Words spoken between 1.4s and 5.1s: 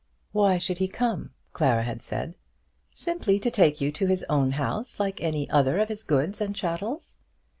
Clara had said. "Simply to take you to his own house,